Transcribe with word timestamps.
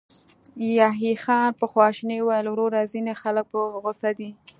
يحيی 0.79 1.13
خان 1.23 1.47
په 1.59 1.65
خواشينۍ 1.71 2.19
وويل: 2.21 2.45
وروره، 2.49 2.89
ځينې 2.91 3.13
خلک 3.21 3.45
په 3.53 3.59
غوسه 3.83 4.09
دي. 4.19 4.29